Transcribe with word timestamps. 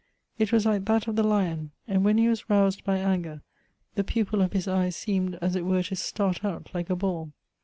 It 0.39 0.51
was 0.51 0.65
like 0.65 0.85
that 0.85 1.05
of 1.07 1.15
the 1.15 1.21
lion; 1.21 1.73
and 1.87 2.03
when 2.03 2.17
he 2.17 2.27
was 2.27 2.49
roused 2.49 2.83
by 2.83 2.97
anger, 2.97 3.43
the 3.93 4.03
pupil 4.03 4.41
of 4.41 4.51
his 4.53 4.67
eye 4.67 4.89
seemed 4.89 5.37
as 5.43 5.55
it 5.55 5.63
were 5.63 5.83
to 5.83 5.95
start 5.95 6.43
out 6.43 6.71
like 6.73 6.89
a 6.89 6.95
ball. 6.95 7.33